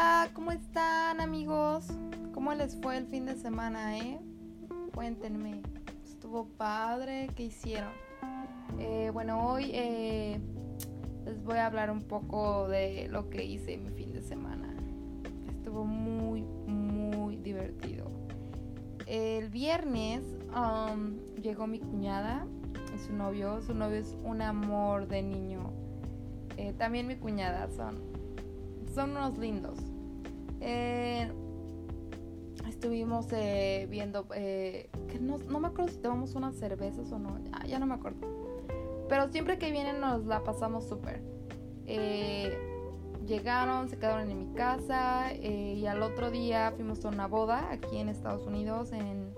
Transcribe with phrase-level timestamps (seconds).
[0.00, 1.88] Hola, ¿cómo están amigos?
[2.32, 4.18] ¿Cómo les fue el fin de semana, eh?
[4.94, 5.60] Cuéntenme.
[6.02, 7.28] ¿Estuvo padre?
[7.36, 7.92] ¿Qué hicieron?
[8.78, 10.40] Eh, bueno, hoy eh,
[11.26, 14.74] les voy a hablar un poco de lo que hice mi fin de semana.
[15.50, 18.10] Estuvo muy, muy divertido.
[19.04, 20.22] El viernes
[20.56, 22.46] um, llegó mi cuñada
[22.94, 23.60] y su novio.
[23.60, 25.74] Su novio es un amor de niño.
[26.78, 28.10] También mi cuñada son
[28.94, 29.78] son unos lindos.
[30.60, 31.30] Eh,
[32.68, 37.78] estuvimos eh, viendo, eh, que no, me acuerdo si tomamos unas cervezas o no, ya,
[37.78, 38.18] no me acuerdo.
[39.08, 41.22] Pero siempre que vienen nos la pasamos súper.
[43.26, 47.98] llegaron, se quedaron en mi casa y al otro día fuimos a una boda aquí
[47.98, 49.34] en Estados Unidos, en,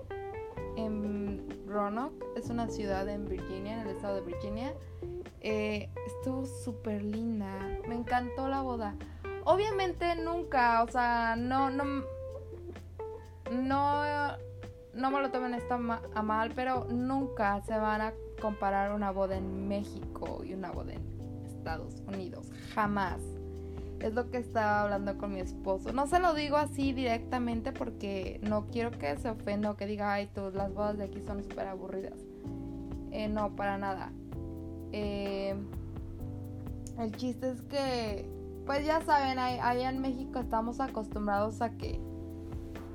[0.77, 4.73] en Roanoke, es una ciudad en Virginia, en el estado de Virginia.
[5.41, 7.49] estuvo súper linda,
[7.87, 8.95] me encantó la boda.
[9.45, 11.83] Obviamente nunca, o sea, no, no,
[13.51, 14.37] no,
[14.93, 19.37] no me lo tomen esto a mal, pero nunca se van a comparar una boda
[19.37, 23.21] en México y una boda en Estados Unidos, jamás.
[23.99, 25.93] Es lo que estaba hablando con mi esposo.
[25.93, 30.13] No se lo digo así directamente porque no quiero que se ofenda o que diga,
[30.13, 32.19] ay, tú, las bodas de aquí son súper aburridas.
[33.11, 34.11] Eh, no, para nada.
[34.91, 35.55] Eh,
[36.99, 38.32] el chiste es que
[38.65, 41.99] pues ya saben, allá en México estamos acostumbrados a que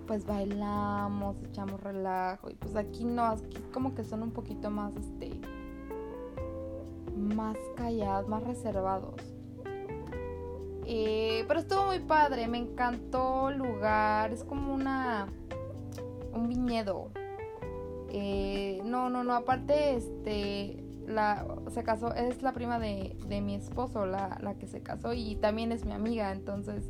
[0.06, 4.94] pues bailamos, echamos relajo y pues aquí no, aquí como que son un poquito más
[4.96, 5.38] este
[7.14, 9.14] más callados, más reservados.
[10.86, 15.28] Eh, pero estuvo muy padre, me encantó el lugar, es como una
[16.32, 17.10] un viñedo.
[18.08, 24.06] Eh, no, no, no, aparte este la, se casó, es la prima de, mi esposo,
[24.06, 26.84] la, que se casó y también es mi amiga, entonces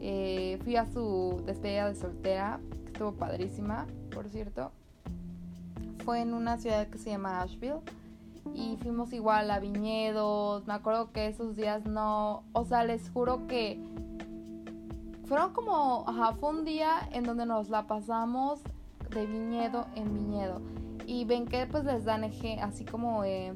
[0.00, 4.72] eh, fui a su despedida de soltera, que estuvo padrísima, por cierto.
[6.04, 7.80] Fue en una ciudad que se llama Asheville
[8.54, 13.46] y fuimos igual a viñedos, me acuerdo que esos días no, o sea, les juro
[13.46, 13.80] que
[15.26, 18.60] fueron como, ajá, fue un día en donde nos la pasamos
[19.10, 20.60] de viñedo en viñedo
[21.12, 23.52] y ven que pues les dan eje, así como eh,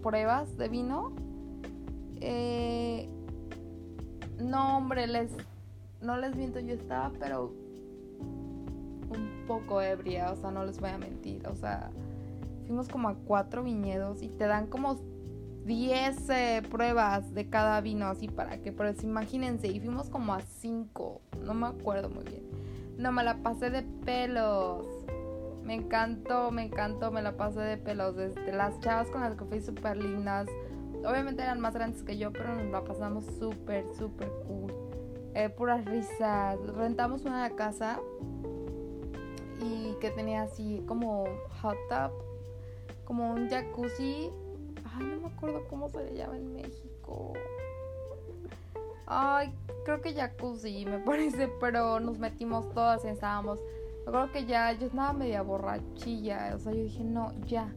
[0.00, 1.12] pruebas de vino.
[2.20, 3.08] Eh,
[4.38, 5.32] no, hombre, les
[6.00, 7.52] no les miento, yo estaba, pero
[8.20, 11.90] un poco ebria, o sea, no les voy a mentir, o sea,
[12.66, 14.96] fuimos como a cuatro viñedos y te dan como
[15.64, 20.42] 10 eh, pruebas de cada vino, así para que, pues imagínense, y fuimos como a
[20.42, 22.44] cinco, no me acuerdo muy bien.
[22.98, 24.93] No, me la pasé de pelos.
[25.64, 28.16] Me encantó, me encantó, me la pasé de pelos.
[28.16, 30.46] Desde las chavas con las que fui súper lindas.
[31.06, 34.72] Obviamente eran más grandes que yo, pero nos la pasamos súper, súper cool.
[35.34, 36.58] Eh, puras risas.
[36.76, 37.98] Rentamos una casa
[39.60, 41.24] y que tenía así como
[41.62, 42.12] hot tub,
[43.04, 44.30] como un jacuzzi.
[44.84, 47.32] Ay, no me acuerdo cómo se le llama en México.
[49.06, 49.52] Ay,
[49.84, 53.60] creo que jacuzzi me parece, pero nos metimos todas y estábamos
[54.04, 56.52] yo creo que ya yo estaba media borrachilla.
[56.54, 57.72] O sea, yo dije, no, ya.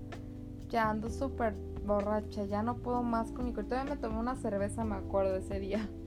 [0.69, 1.53] Ya ando súper
[1.85, 2.45] borracha.
[2.45, 3.69] Ya no puedo más con mi cuerpo.
[3.69, 5.87] Todavía me tomé una cerveza, me acuerdo, ese día.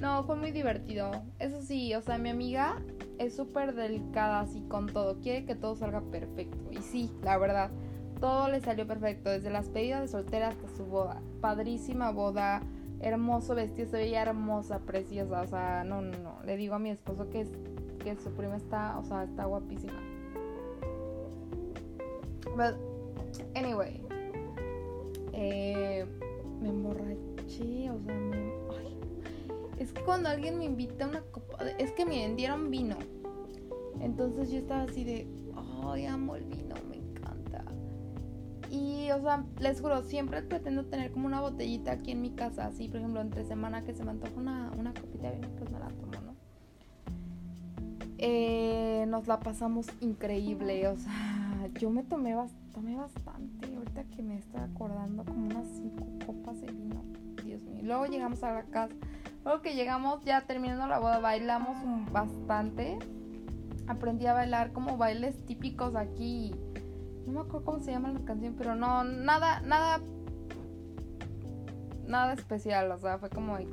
[0.00, 1.10] No, fue muy divertido.
[1.40, 2.76] Eso sí, o sea, mi amiga
[3.18, 5.18] es súper delicada así con todo.
[5.18, 6.56] Quiere que todo salga perfecto.
[6.70, 7.72] Y sí, la verdad,
[8.20, 9.28] todo le salió perfecto.
[9.28, 11.20] Desde las pedidas de soltera hasta su boda.
[11.40, 12.62] Padrísima boda.
[13.00, 13.90] Hermoso vestido.
[13.90, 15.42] Se veía hermosa, preciosa.
[15.42, 16.38] O sea, no, no, no.
[16.44, 17.48] Le digo a mi esposo que es
[17.98, 20.00] que su prima está, o sea, está guapísima.
[22.56, 22.76] But,
[23.54, 24.00] anyway,
[25.32, 26.06] eh,
[26.60, 28.14] me emborraché, o sea,
[29.78, 32.96] es que cuando alguien me invita a una copa, es que me vendieron vino.
[34.00, 35.28] Entonces yo estaba así de,
[35.84, 37.64] ay, amo el vino, me encanta.
[38.70, 42.66] Y, o sea, les juro, siempre pretendo tener como una botellita aquí en mi casa,
[42.66, 45.70] así, por ejemplo, entre semana que se me antoja una, una copita de vino, pues
[45.70, 46.27] me la tomo.
[48.20, 52.34] Eh, nos la pasamos increíble, o sea, yo me tomé,
[52.74, 57.04] tomé bastante, ahorita que me estoy acordando, como unas cinco copas de vino,
[57.44, 57.80] Dios mío.
[57.84, 58.92] Luego llegamos a la casa,
[59.44, 61.76] luego que llegamos ya terminando la boda, bailamos
[62.10, 62.98] bastante,
[63.86, 66.52] aprendí a bailar como bailes típicos aquí,
[67.24, 70.00] no me acuerdo cómo se llama la canción, pero no, nada, nada,
[72.08, 73.70] nada especial, o sea, fue como X.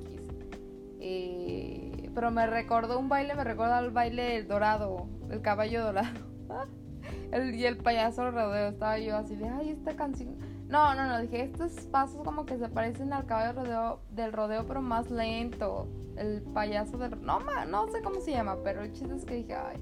[0.99, 6.17] Eh, pero me recordó un baile, me recordó al baile dorado, el caballo dorado.
[7.31, 8.69] el, y el payaso rodeo.
[8.69, 10.37] Estaba yo así de, ay, esta canción.
[10.67, 14.65] No, no, no, dije, estos pasos como que se parecen al caballo rodeo, del rodeo,
[14.65, 15.87] pero más lento.
[16.15, 17.21] El payaso del...
[17.21, 19.77] No, no sé cómo se llama, pero el chiste es que dije, ay,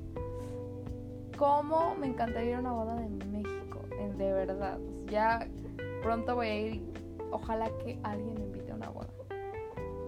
[1.37, 3.79] cómo me encantaría ir a una boda de México,
[4.17, 4.79] de verdad.
[5.05, 5.47] Ya
[6.01, 6.83] pronto voy a ir,
[7.31, 9.09] ojalá que alguien me invite a una boda.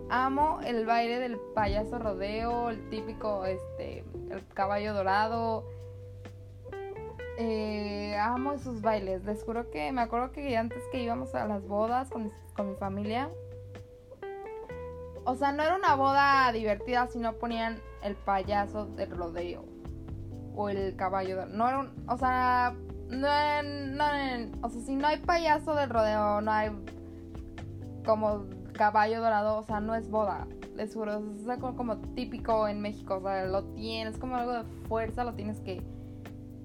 [0.10, 5.66] Amo el baile del payaso rodeo, el típico, este, el caballo dorado,
[7.38, 9.24] eh, amo esos bailes.
[9.26, 12.32] Les juro que me acuerdo que antes que íbamos a las bodas con,
[12.68, 13.30] mi familia.
[15.26, 19.66] O sea, no era una boda divertida si no ponían el payaso del rodeo.
[20.56, 21.46] O el caballo.
[21.48, 22.06] no era un.
[22.08, 22.76] O sea.
[23.08, 23.28] No,
[23.64, 24.06] no,
[24.64, 26.72] o sea, si no hay payaso del rodeo, no hay
[28.04, 30.48] como caballo dorado, o sea, no es boda.
[30.76, 35.24] Les juro, es como típico en México, o sea, lo tienes, como algo de fuerza,
[35.24, 35.82] lo tienes que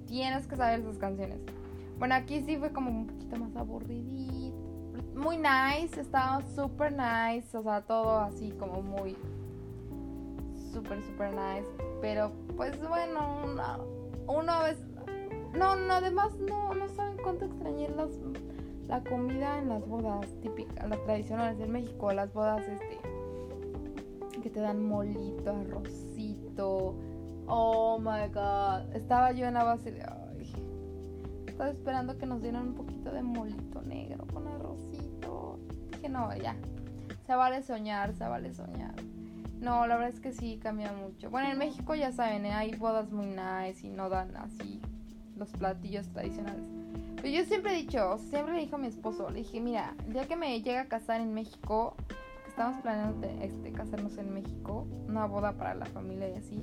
[0.06, 1.38] tienes que saber sus canciones.
[1.98, 4.56] Bueno, aquí sí fue como un poquito más aburridito.
[5.14, 9.16] Muy nice, estaba súper nice, o sea, todo así como muy
[10.72, 11.68] súper, súper nice.
[12.00, 13.62] Pero pues bueno, uno,
[14.26, 14.84] uno a veces...
[15.54, 18.10] No, no, además no, no saben cuánto extrañé las,
[18.90, 22.98] la comida en las bodas típicas, las tradicionales de México, las bodas este
[24.42, 26.96] que te dan molito, arrocito,
[27.52, 28.94] Oh my god.
[28.94, 30.06] Estaba yo en la base de.
[31.46, 35.58] Estaba esperando que nos dieran un poquito de molito negro con arrocito.
[35.90, 36.54] Dije, no, ya.
[37.26, 38.94] Se vale soñar, se vale soñar.
[39.60, 41.28] No, la verdad es que sí cambia mucho.
[41.28, 42.52] Bueno, en México ya saben, ¿eh?
[42.52, 44.80] hay bodas muy nice y no dan así
[45.36, 46.79] los platillos tradicionales.
[47.22, 50.26] Pero yo siempre he dicho, siempre le dije a mi esposo, le dije, mira, ya
[50.26, 55.26] que me llega a casar en México, que estamos planeando este, casarnos en México, una
[55.26, 56.62] boda para la familia y así,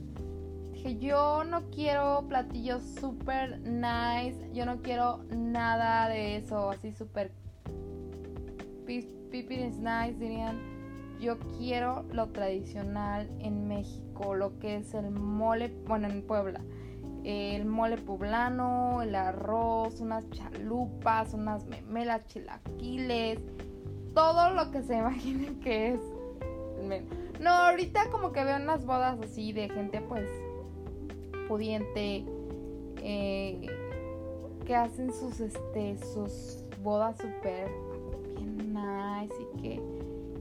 [0.74, 7.32] Dije, yo no quiero platillos super nice, yo no quiero nada de eso, así super
[8.86, 10.60] pipi is nice, dirían.
[11.20, 16.62] Yo quiero lo tradicional en México, lo que es el mole, bueno, en Puebla.
[17.30, 23.40] El mole poblano, el arroz, unas chalupas, unas memelas, chilaquiles,
[24.14, 26.00] todo lo que se imaginen que es.
[27.42, 30.26] No, ahorita como que veo unas bodas así de gente pues
[31.50, 32.24] pudiente
[33.04, 33.68] eh,
[34.66, 37.70] que hacen sus este sus bodas súper
[38.36, 39.74] bien nice y que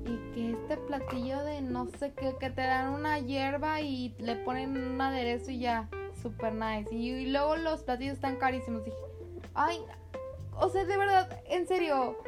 [0.04, 4.36] y que este platillo de no sé qué que te dan una hierba y le
[4.36, 5.88] ponen un aderezo y ya
[6.20, 6.94] super nice.
[6.94, 8.84] Y, luego los platillos están carísimos.
[8.84, 8.96] Dije
[9.54, 9.78] ay
[10.58, 12.18] o sea de verdad en serio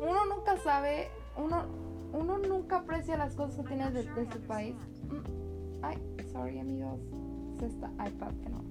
[0.00, 1.64] uno nunca sabe uno
[2.12, 4.76] uno nunca aprecia las cosas que tienes de, de su país.
[5.08, 5.98] Mm, ay
[6.32, 7.00] sorry amigos,
[7.56, 8.64] es esta iPad que no.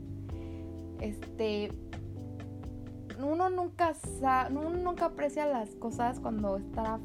[1.00, 1.72] Este,
[3.24, 7.00] uno nunca sabe, uno nunca aprecia las cosas cuando está,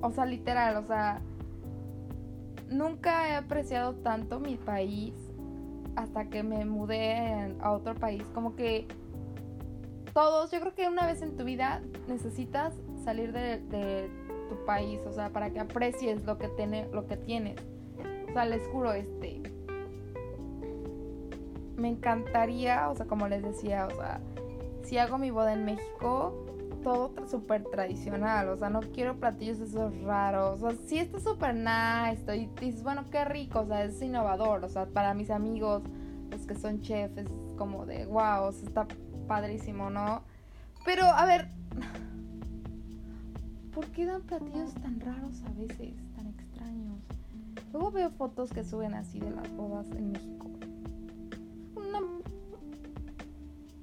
[0.00, 1.20] o sea, literal, o sea,
[2.72, 5.14] nunca he apreciado tanto mi país
[5.96, 8.86] hasta que me mudé a otro país, como que
[10.12, 12.74] todos, yo creo que una vez en tu vida necesitas
[13.04, 14.10] salir de,
[14.48, 17.56] tu país, o sea, para que aprecies lo que, tiene, lo que tienes.
[18.28, 19.40] O sea, les juro, este,
[21.76, 24.20] me encantaría, o sea, como les decía, o sea,
[24.82, 26.51] si hago mi boda en México,
[26.82, 31.54] todo súper tradicional, o sea, no quiero platillos esos raros, o sea, sí está súper
[31.54, 35.82] nice, y dices, bueno, qué rico, o sea, es innovador, o sea, para mis amigos,
[36.30, 38.86] los que son chefs, es como de, wow, o sea, está
[39.26, 40.22] padrísimo, ¿no?
[40.84, 41.48] Pero, a ver,
[43.74, 46.98] ¿por qué dan platillos tan raros a veces, tan extraños?
[47.72, 50.61] Luego veo fotos que suben así de las bodas en México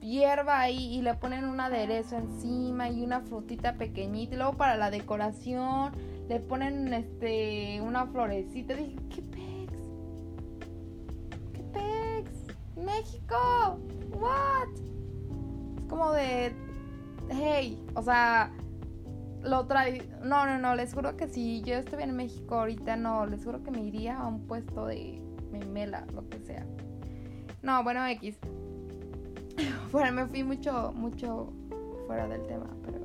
[0.09, 4.35] hierba ahí y le ponen un aderezo encima y una frutita pequeñita.
[4.35, 5.91] Y luego para la decoración
[6.27, 8.75] le ponen este una florecita.
[8.75, 9.73] Dije, ¿qué pex?
[11.53, 12.57] ¿Qué pex?
[12.75, 13.79] México.
[14.17, 14.69] What?
[15.77, 16.53] Es como de
[17.29, 18.51] hey, o sea,
[19.41, 20.07] lo trae.
[20.23, 23.63] No, no, no, les juro que si yo estuviera en México ahorita, no, les juro
[23.63, 26.65] que me iría a un puesto de memela, lo que sea.
[27.61, 28.37] No, bueno, X.
[29.91, 31.51] bueno, me fui mucho, mucho
[32.07, 32.99] fuera del tema, pero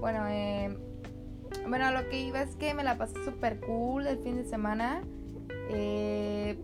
[0.00, 0.76] bueno, eh,
[1.68, 5.02] bueno, lo que iba es que me la pasé súper cool el fin de semana.
[5.70, 6.58] Eh,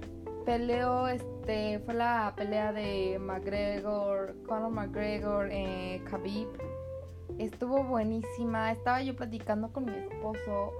[0.45, 6.49] peleó, este, fue la pelea de McGregor, Conor McGregor, eh, Khabib.
[7.39, 8.73] Estuvo buenísima.
[8.73, 10.73] Estaba yo platicando con mi esposo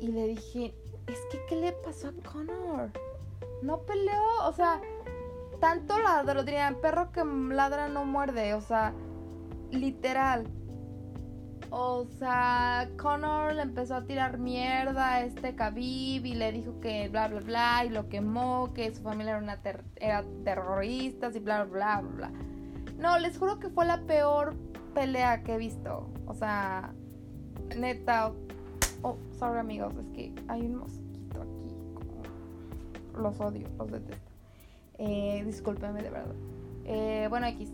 [0.00, 0.74] y le dije,
[1.06, 2.90] es que, ¿qué le pasó a Conor?
[3.62, 4.80] No peleó, o sea,
[5.62, 8.92] tanto ladro, dirían, perro que ladra no muerde, o sea,
[9.70, 10.48] literal.
[11.70, 17.08] O sea, Connor le empezó a tirar mierda a este Khabib y le dijo que
[17.08, 19.60] bla bla bla y lo quemó, que su familia era, una
[20.00, 22.32] era terroristas y bla bla bla bla.
[22.98, 24.56] No, les juro que fue la peor
[24.94, 26.10] pelea que he visto.
[26.26, 26.92] O sea,
[27.78, 28.32] neta.
[29.02, 31.72] Oh, sorry amigos, es que hay un mosquito aquí.
[33.16, 34.31] Los odio, los detesto.
[34.98, 36.34] Eh, de verdad.
[36.84, 37.72] Eh, bueno, X.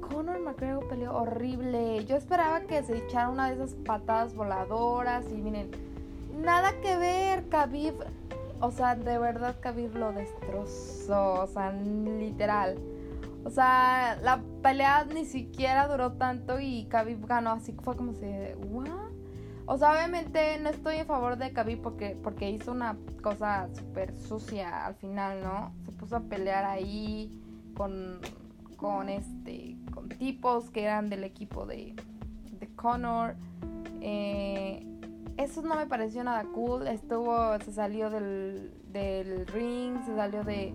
[0.00, 2.04] Conor McGregor peleó horrible.
[2.06, 5.70] Yo esperaba que se echara una de esas patadas voladoras y miren,
[6.42, 7.94] nada que ver, Khabib.
[8.60, 12.76] O sea, de verdad Khabib lo destrozó, o sea, literal.
[13.44, 18.26] O sea, la pelea ni siquiera duró tanto y Khabib ganó, así fue como si,
[18.70, 19.07] ¿what?
[19.70, 24.16] O sea, obviamente no estoy en favor de Khabib porque, porque hizo una cosa súper
[24.16, 25.74] sucia al final, ¿no?
[25.84, 27.38] Se puso a pelear ahí
[27.76, 28.18] con,
[28.78, 31.94] con este con tipos que eran del equipo de,
[32.50, 33.36] de Connor.
[34.00, 34.86] Eh,
[35.36, 36.86] eso no me pareció nada cool.
[36.86, 40.72] Estuvo, se salió del, del ring, se salió de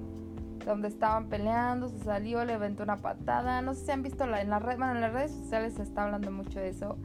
[0.68, 3.64] donde estaban peleando, se salió, le aventó una patada.
[3.64, 5.82] No sé si han visto la, en, la red, bueno, en las redes sociales se
[5.82, 6.96] está hablando mucho de eso.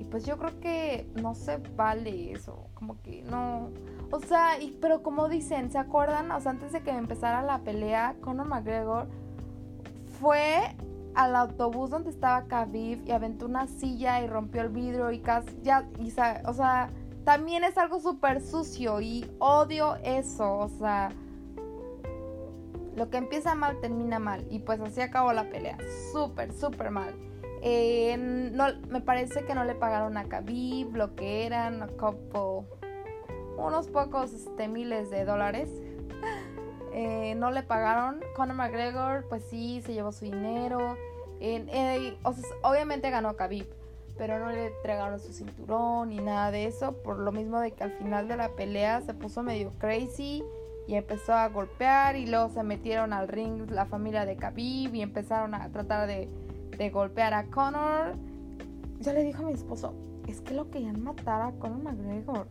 [0.00, 2.68] Y pues yo creo que no se vale eso.
[2.74, 3.68] Como que no.
[4.10, 6.30] O sea, y, pero como dicen, ¿se acuerdan?
[6.32, 9.08] O sea, antes de que empezara la pelea, Conor McGregor
[10.18, 10.74] fue
[11.14, 15.50] al autobús donde estaba Khabib y aventó una silla y rompió el vidrio y casi
[15.62, 16.08] ya, y,
[16.46, 16.90] o sea,
[17.24, 21.10] también es algo súper sucio y odio eso, o sea,
[22.96, 25.76] lo que empieza mal termina mal y pues así acabó la pelea,
[26.12, 27.29] súper, súper mal.
[27.62, 32.66] Eh, no, me parece que no le pagaron a Khabib lo que eran a couple,
[33.58, 35.68] unos pocos este, miles de dólares
[36.94, 38.20] eh, no le pagaron.
[38.34, 40.96] Conor McGregor, pues sí, se llevó su dinero.
[42.62, 43.66] obviamente ganó Khabib,
[44.16, 46.92] pero no le entregaron su cinturón ni nada de eso.
[47.02, 50.42] Por lo mismo de que al final de la pelea se puso medio crazy
[50.86, 52.16] y empezó a golpear.
[52.16, 56.28] Y luego se metieron al ring la familia de Khabib y empezaron a tratar de,
[56.76, 58.16] de golpear a Conor.
[59.00, 59.94] Yo le dije a mi esposo:
[60.26, 62.48] Es que lo querían matar a Conor McGregor.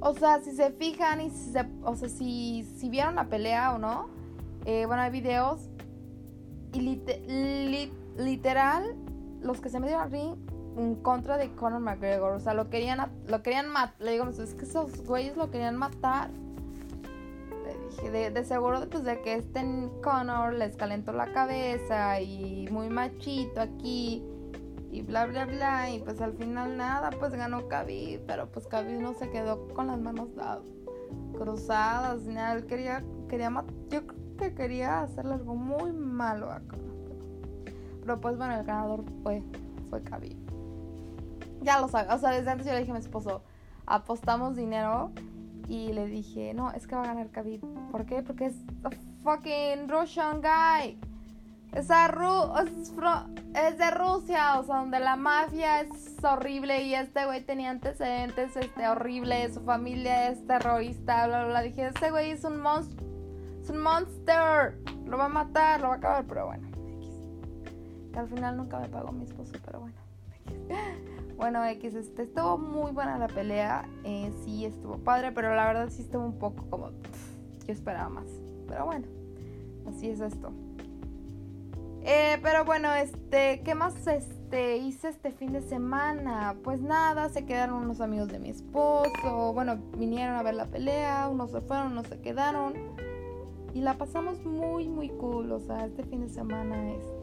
[0.00, 3.74] O sea, si se fijan y si se, o sea, si, si vieron la pelea
[3.74, 4.08] o no,
[4.66, 5.70] eh, bueno, hay videos
[6.74, 7.00] y
[8.18, 8.96] literal
[9.40, 10.34] los que se metieron al ring
[10.76, 14.54] en contra de Conor McGregor, o sea, lo querían lo querían matar, le digo, es
[14.54, 16.30] que esos güeyes lo querían matar.
[18.02, 24.22] De, seguro pues de que este Conor les calentó la cabeza y muy machito aquí
[24.90, 29.00] y bla bla bla y pues al final nada pues ganó Khabib pero pues Khabib
[29.00, 30.28] no se quedó con las manos
[31.38, 32.54] cruzadas ni nada.
[32.54, 33.50] Él quería quería
[33.90, 36.94] yo creo que quería hacerle algo muy malo a Conor
[38.00, 39.42] pero, pues bueno el ganador fue
[39.88, 40.02] fue
[41.62, 43.42] ya lo sabes o sea desde antes yo le dije a mi esposo
[43.86, 45.12] apostamos dinero
[45.68, 48.22] y le dije no es que va a ganar Khabib ¿por qué?
[48.22, 48.90] porque es a
[49.22, 50.98] fucking Russian guy
[51.74, 57.70] es, es, de Rusia, o sea, donde la mafia es horrible y este güey tenía
[57.70, 61.62] antecedentes este, horribles, su familia es terrorista, bla, bla, bla.
[61.62, 63.04] Dije, ese güey es un monstruo,
[63.60, 66.68] es un monster, lo va a matar, lo va a acabar, pero bueno.
[68.12, 69.96] Que al final nunca me pagó mi esposo, pero bueno.
[71.36, 75.88] Bueno, X, este, estuvo muy buena la pelea, eh, sí estuvo padre, pero la verdad
[75.90, 78.26] sí estuvo un poco como, yo esperaba más,
[78.68, 79.06] pero bueno,
[79.86, 80.52] así es esto.
[82.06, 86.54] Eh, pero bueno, este, ¿qué más este, hice este fin de semana?
[86.62, 91.28] Pues nada, se quedaron unos amigos de mi esposo, bueno, vinieron a ver la pelea,
[91.30, 92.74] unos se fueron, unos se quedaron.
[93.72, 97.13] Y la pasamos muy, muy cool, o sea, este fin de semana este,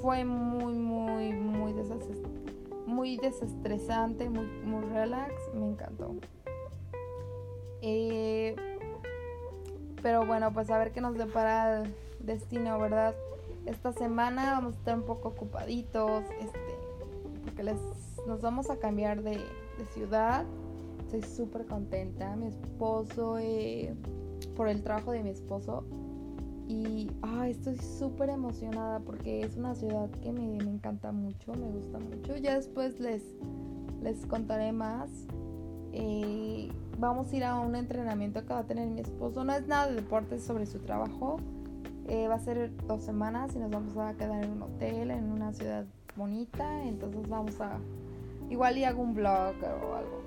[0.00, 1.72] fue muy, muy, muy,
[2.86, 6.14] muy desestresante, muy, muy relax, me encantó.
[7.82, 8.56] Eh,
[10.02, 13.14] pero bueno, pues a ver qué nos depara el destino, ¿verdad?
[13.66, 16.74] Esta semana vamos a estar un poco ocupaditos, este,
[17.44, 17.78] porque les,
[18.26, 19.40] nos vamos a cambiar de,
[19.94, 20.44] ciudad.
[21.06, 22.36] Estoy súper contenta.
[22.36, 23.94] Mi esposo, eh,
[24.54, 25.84] por el trabajo de mi esposo.
[26.70, 27.10] Y
[27.48, 32.36] estoy súper emocionada porque es una ciudad que me, encanta mucho, me gusta mucho.
[32.36, 33.24] Ya después les,
[34.00, 35.10] les contaré más.
[35.92, 39.42] Eh, vamos a ir a un entrenamiento que va a tener mi esposo.
[39.42, 41.38] No es nada de deportes sobre su trabajo.
[42.06, 45.32] Eh, va a ser dos semanas y nos vamos a quedar en un hotel, en
[45.32, 46.84] una ciudad bonita.
[46.84, 47.80] Entonces vamos a...
[48.48, 50.22] Igual hago un vlog o algo.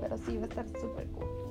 [0.00, 1.47] Pero sí, va a estar súper cool.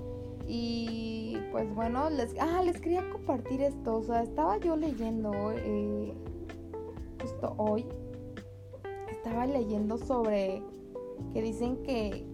[0.47, 3.97] Y pues bueno, les, ah, les quería compartir esto.
[3.97, 6.13] O sea, estaba yo leyendo eh,
[7.21, 7.85] justo hoy.
[9.11, 10.63] Estaba leyendo sobre
[11.33, 12.25] que dicen que,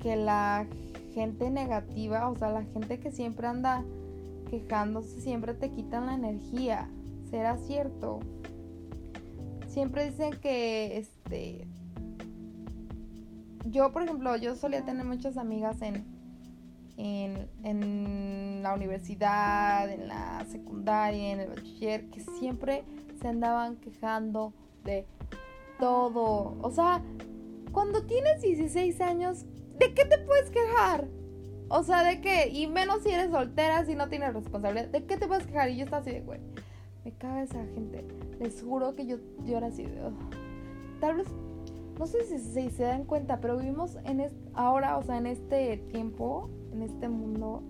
[0.00, 0.66] que la
[1.12, 3.84] gente negativa, o sea, la gente que siempre anda
[4.48, 6.88] quejándose, siempre te quitan la energía.
[7.28, 8.20] ¿Será cierto?
[9.66, 11.66] Siempre dicen que, este,
[13.64, 16.04] yo, por ejemplo, yo solía tener muchas amigas en,
[17.02, 22.84] en, la universidad, en la secundaria, en el bachiller, que siempre
[23.20, 24.52] se andaban quejando
[24.84, 25.06] de
[25.78, 26.56] todo.
[26.62, 27.02] O sea,
[27.72, 29.44] cuando tienes 16 años,
[29.78, 31.08] ¿de qué te puedes quejar?
[31.68, 32.48] O sea, ¿de qué?
[32.50, 34.88] Y menos si eres soltera, si no tienes responsabilidad.
[34.88, 35.70] ¿De qué te puedes quejar?
[35.70, 36.40] Y yo estaba así de, güey,
[37.04, 38.06] me caga esa gente.
[38.38, 40.00] Les juro que yo, yo era así de,
[41.00, 41.26] tal vez,
[41.98, 45.78] no sé si, si, se dan cuenta, pero vivimos en ahora, o sea, en este
[45.90, 47.62] tiempo, en este mundo,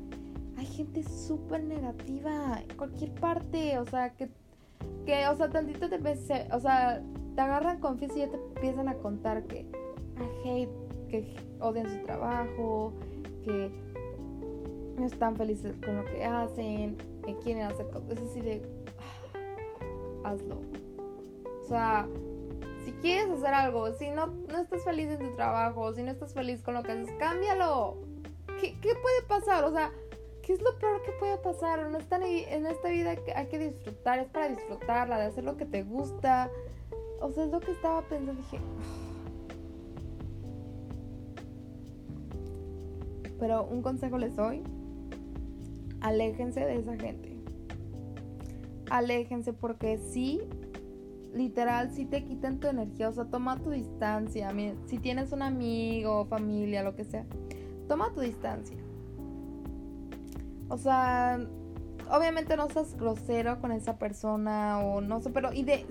[0.56, 4.28] hay gente súper negativa en cualquier parte, o sea, que,
[5.04, 7.02] que, o sea, tantito te o sea,
[7.34, 10.70] te agarran confianza y ya te empiezan a contar que, I hate,
[11.08, 12.92] que odian su trabajo,
[13.44, 13.70] que
[14.96, 18.62] no están felices con lo que hacen, que quieren hacer cosas, es así de,
[20.24, 20.60] ah, hazlo.
[21.62, 22.06] O sea,
[22.84, 26.34] si quieres hacer algo, si no, no estás feliz en tu trabajo, si no estás
[26.34, 28.11] feliz con lo que haces, cámbialo.
[28.62, 29.64] ¿Qué, puede pasar?
[29.64, 29.90] O sea,
[30.42, 31.90] ¿qué es lo peor que puede pasar?
[31.90, 35.66] No está en esta vida hay que disfrutar, es para disfrutarla, de hacer lo que
[35.66, 36.48] te gusta.
[37.20, 38.40] O sea, es lo que estaba pensando.
[38.40, 39.02] Dije, ah".
[43.40, 44.62] pero un consejo les doy.
[46.00, 47.36] Aléjense de esa gente.
[48.90, 50.40] Aléjense porque sí,
[51.34, 53.08] literal, sí te quitan tu energía.
[53.08, 54.52] O sea, toma tu distancia.
[54.86, 57.26] Si tienes un amigo, familia, lo que sea
[57.92, 58.78] toma tu distancia.
[60.70, 61.38] O sea,
[62.10, 65.84] obviamente no seas grosero con esa persona o no sé, pero y de,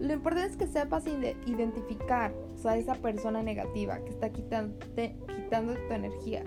[0.00, 5.92] lo importante es que sepas identificar, o sea, esa persona negativa que está quitando, tu
[5.92, 6.42] energía.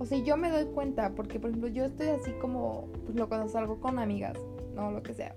[0.00, 3.28] O sea, yo me doy cuenta, porque por ejemplo, yo estoy así como, pues lo
[3.28, 4.36] cuando salgo con amigas,
[4.74, 5.36] no lo que sea.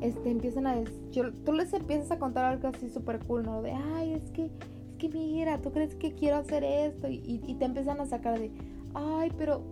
[0.00, 3.60] Este, empiezan a decir, tú les empiezas a contar algo así súper cool, ¿no?
[3.60, 4.50] De, ay, es que
[4.96, 8.50] que mira, tú crees que quiero hacer esto y, te empiezan a sacar de,
[8.94, 9.62] ay, pero,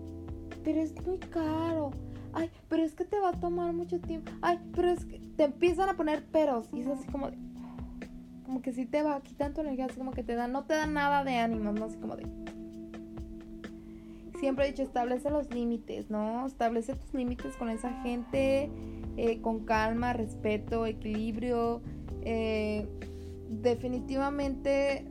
[0.63, 1.91] pero es muy caro,
[2.33, 5.45] ay, pero es que te va a tomar mucho tiempo, ay, pero es que te
[5.45, 7.39] empiezan a poner peros y es así como de,
[8.45, 10.87] como que si te va quitando energía, así como que te da, no te da
[10.87, 11.87] nada de ánimo, ¿no?
[11.87, 12.27] Así como de...
[14.39, 16.47] Siempre he dicho, establece los límites, ¿no?
[16.47, 18.71] Establece tus límites con esa gente,
[19.17, 21.81] eh, con calma, respeto, equilibrio.
[22.23, 22.87] Eh,
[23.49, 25.07] definitivamente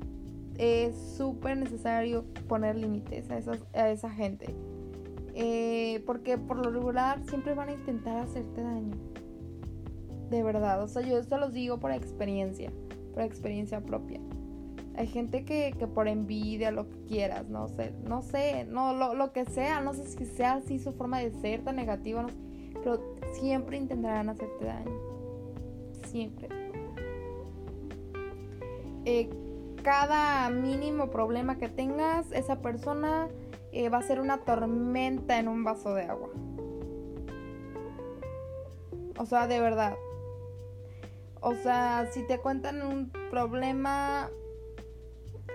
[0.58, 3.40] es súper necesario poner límites a,
[3.80, 4.56] a esa gente.
[5.36, 8.96] Eh, porque por lo regular siempre van a intentar hacerte daño.
[10.30, 12.72] De verdad, o sea, yo esto los digo por experiencia,
[13.14, 14.20] por experiencia propia.
[14.96, 19.46] Hay gente que, por envidia, lo que quieras, no sé, no sé, no, lo, que
[19.46, 22.28] sea, no sé si sea así su forma de ser tan negativa,
[22.84, 24.92] pero siempre intentarán hacerte daño.
[26.06, 26.48] Siempre.
[29.06, 29.30] Eh,
[29.84, 33.28] cada mínimo problema que tengas, esa persona
[33.72, 36.30] eh, va a ser una tormenta en un vaso de agua.
[39.18, 39.96] O sea, de verdad.
[41.42, 44.30] O sea, si te cuentan un problema,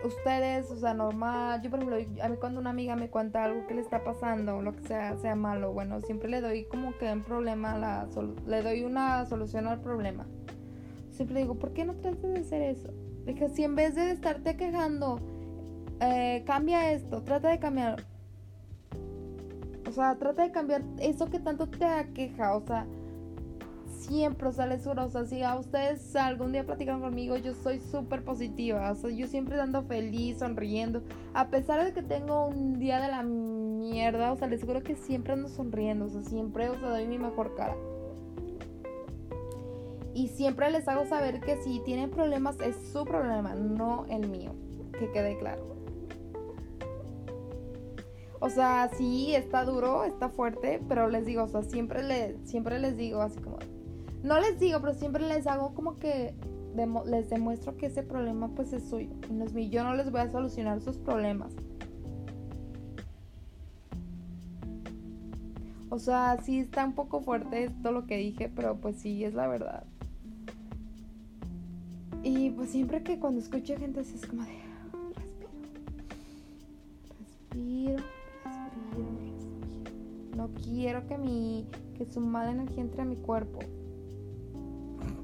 [0.05, 1.63] ustedes, o sea, normal.
[1.63, 4.61] Yo, por ejemplo, a mí cuando una amiga me cuenta algo que le está pasando,
[4.63, 8.07] lo que sea, sea malo, bueno, siempre le doy como que un problema, la
[8.47, 10.27] le doy una solución al problema.
[11.11, 12.93] Siempre digo, ¿por qué no tratas de hacer eso?
[13.35, 15.21] Que si en vez de estarte quejando,
[16.01, 18.05] eh, cambia esto, trata de cambiar.
[19.89, 22.55] O sea, trata de cambiar eso que tanto te aqueja.
[22.55, 22.87] O sea,
[23.87, 27.81] siempre, o sea, les o sea, si a ustedes algún día platican conmigo, yo soy
[27.81, 28.91] súper positiva.
[28.91, 31.03] O sea, yo siempre ando feliz, sonriendo.
[31.35, 34.95] A pesar de que tengo un día de la mierda, o sea, les juro que
[34.95, 36.07] siempre ando sonriendo.
[36.07, 37.75] O sea, siempre, o sea, doy mi mejor cara.
[40.19, 44.51] Y siempre les hago saber que si tienen problemas es su problema, no el mío.
[44.99, 45.77] Que quede claro.
[48.41, 52.81] O sea, sí, está duro, está fuerte, pero les digo, o sea, siempre, le, siempre
[52.81, 53.59] les digo así como...
[54.25, 56.35] No les digo, pero siempre les hago como que
[57.07, 59.53] les demuestro que ese problema pues es suyo, no es.
[59.71, 61.55] Yo no les voy a solucionar sus problemas.
[65.91, 69.35] O sea, sí está un poco fuerte todo lo que dije, pero pues sí, es
[69.35, 69.85] la verdad.
[72.23, 74.49] Y pues siempre que cuando escucho gente es como de
[77.51, 77.97] respiro, respiro,
[78.45, 80.37] respiro, respiro.
[80.37, 83.59] No quiero que mi que su mala energía entre a mi cuerpo.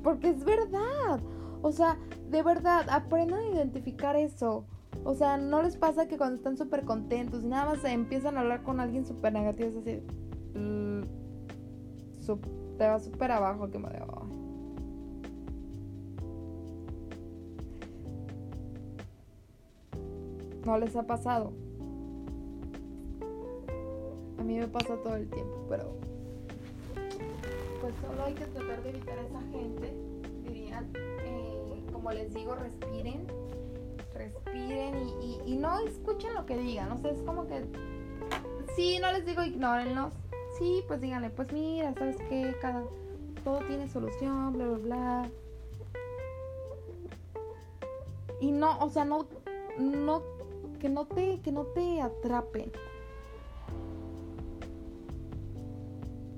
[0.03, 1.21] Porque es verdad.
[1.63, 1.99] O sea,
[2.31, 4.67] de verdad, aprendan a identificar eso.
[5.05, 8.41] O sea, no les pasa que cuando están súper contentos y nada más empiezan a
[8.41, 10.03] hablar con alguien súper negativo, es así.
[10.59, 11.03] Mm,
[12.77, 13.89] te va súper abajo que me.
[20.65, 21.53] ¿No les ha pasado?
[24.39, 25.93] A mí me pasa todo el tiempo, pero
[27.81, 29.95] pues solo hay que tratar de evitar a esa gente.
[30.43, 33.27] Dirían, eh, como les digo, respiren,
[34.15, 34.97] respiren
[35.45, 36.93] y, no escuchen lo que digan.
[36.93, 37.63] O sea, es como que,
[38.75, 40.15] sí, no les digo ignórenlos.
[40.59, 42.57] Sí, pues díganle, pues mira, ¿sabes qué?
[42.63, 42.85] Cada,
[43.45, 45.31] todo tiene solución, bla, bla, bla.
[48.41, 49.27] Y no, o sea, no,
[49.79, 50.23] no
[50.85, 52.71] que no te, que no te atrapen.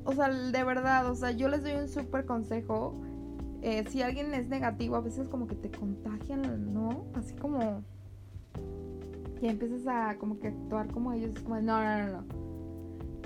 [0.05, 2.95] O sea, de verdad, o sea, yo les doy un súper consejo.
[3.63, 7.07] Eh, si alguien es negativo, a veces como que te contagian, ¿no?
[7.15, 7.83] Así como...
[9.43, 11.33] Y empiezas a como que actuar como ellos.
[11.43, 12.25] Como, no, no, no, no.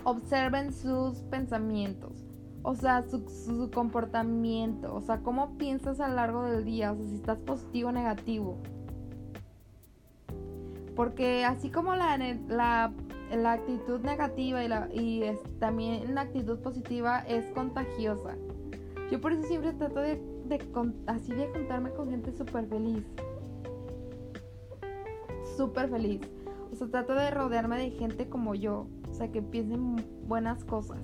[0.05, 2.25] Observen sus pensamientos.
[2.63, 4.95] O sea, su, su comportamiento.
[4.95, 6.93] O sea, cómo piensas a lo largo del día.
[6.93, 8.57] O sea, si estás positivo o negativo.
[10.97, 12.17] Porque así como la,
[12.49, 12.93] la,
[13.35, 15.23] la actitud negativa y, la, y
[15.59, 18.37] también la actitud positiva es contagiosa.
[19.11, 20.61] Yo por eso siempre trato de, de
[21.07, 23.05] así de contarme con gente súper feliz.
[25.57, 26.21] Súper feliz.
[26.73, 28.87] O sea, trato de rodearme de gente como yo.
[29.11, 30.99] O sea, que piensen buenas cosas.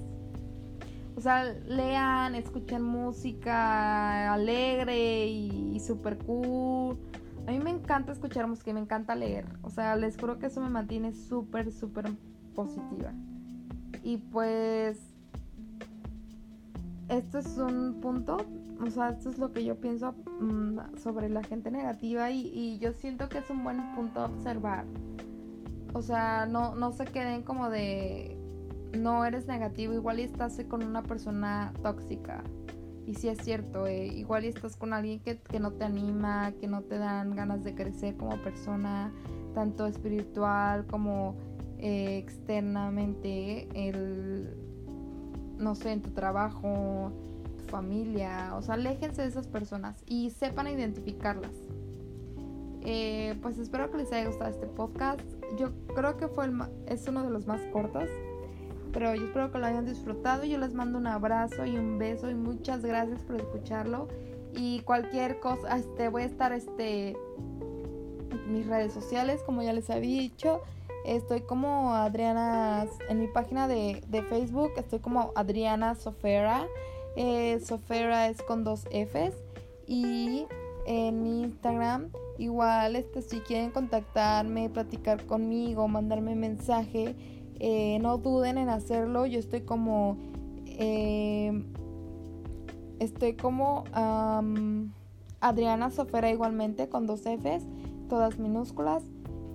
[1.17, 6.99] O sea, lean, escuchen música alegre y, y súper cool.
[7.47, 9.47] A mí me encanta escuchar música me encanta leer.
[9.63, 12.11] O sea, les juro que eso me mantiene súper, súper
[12.55, 13.13] positiva.
[14.03, 14.99] Y pues,
[17.09, 18.39] esto es un punto,
[18.85, 22.93] o sea, esto es lo que yo pienso mm, sobre la gente negativa y, yo
[22.93, 24.85] siento que es un buen punto a observar.
[25.93, 28.37] O sea, no, no se queden como de,
[28.99, 32.43] no eres negativo, igual estás con una persona tóxica
[33.07, 36.83] y si es cierto, eh, igual estás con alguien que, no te anima, que no
[36.83, 39.13] te dan ganas de crecer como persona,
[39.55, 41.37] tanto espiritual como
[41.79, 44.57] eh, externamente, el,
[45.57, 47.13] no sé, en tu trabajo,
[47.59, 51.53] tu familia, o sea, aléjense de esas personas y sepan identificarlas.
[52.83, 55.21] Eh, pues espero que les haya gustado este podcast.
[55.57, 58.09] Yo creo que fue el, es uno de los más cortos
[58.97, 60.45] pero yo espero que lo hayan disfrutado.
[60.45, 64.09] Yo les mando un abrazo y un beso y muchas gracias por escucharlo.
[64.55, 69.91] Y cualquier cosa, este, voy a estar este, en mis redes sociales, como ya les
[69.91, 70.63] había dicho.
[71.05, 76.67] Estoy como Adriana, en mi página de, Facebook, estoy como Adriana Sofera.
[77.17, 79.35] Eh, Sofera es con dos Fs.
[79.87, 80.47] Y
[80.87, 87.15] en mi Instagram, igual, este, si quieren contactarme, platicar conmigo, mandarme mensaje
[87.61, 89.27] eh, no duden en hacerlo.
[89.27, 90.17] Yo estoy como...
[90.67, 91.65] Eh,
[92.99, 93.85] estoy como
[95.41, 97.65] Adriana Sofera igualmente con dos Fs,
[98.09, 99.03] todas minúsculas.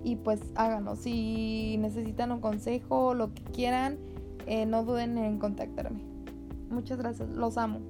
[0.04, 0.96] Y pues háganlo.
[0.96, 3.98] Si necesitan un consejo, lo que quieran,
[4.46, 6.00] eh, no duden en contactarme.
[6.70, 7.28] Muchas gracias.
[7.30, 7.80] Los amo.